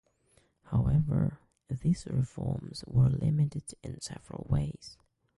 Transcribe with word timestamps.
However, 0.71 1.37
these 1.69 2.07
reforms 2.07 2.83
were 2.87 3.09
limited 3.09 3.75
in 3.83 4.01
several 4.01 4.47
ways. 4.49 4.97